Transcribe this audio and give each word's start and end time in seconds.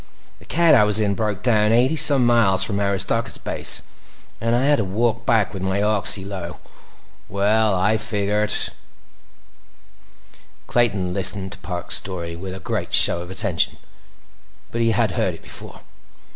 The 0.39 0.45
cat 0.45 0.73
I 0.73 0.83
was 0.83 0.99
in 0.99 1.13
broke 1.13 1.43
down 1.43 1.71
eighty 1.71 1.95
some 1.95 2.25
miles 2.25 2.63
from 2.63 2.79
Aristarchus 2.79 3.37
Base 3.37 3.83
and 4.41 4.55
I 4.55 4.65
had 4.65 4.77
to 4.77 4.83
walk 4.83 5.27
back—with 5.27 5.61
my 5.61 5.79
oxy 5.83 6.25
low. 6.25 6.59
Well, 7.29 7.75
I 7.75 7.97
figured—" 7.97 8.51
Clayton 10.65 11.13
listened 11.13 11.51
to 11.51 11.57
Parks' 11.59 11.97
story 11.97 12.35
with 12.35 12.55
a 12.55 12.59
great 12.59 12.95
show 12.95 13.21
of 13.21 13.29
attention, 13.29 13.77
but 14.71 14.81
he 14.81 14.89
had 14.89 15.11
heard 15.11 15.35
it 15.35 15.43
before. 15.43 15.81